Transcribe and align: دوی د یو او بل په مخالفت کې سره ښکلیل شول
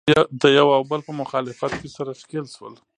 دوی 0.09 0.17
د 0.41 0.43
یو 0.59 0.67
او 0.77 0.81
بل 0.91 1.01
په 1.07 1.13
مخالفت 1.21 1.71
کې 1.81 1.89
سره 1.97 2.11
ښکلیل 2.19 2.47
شول 2.55 2.73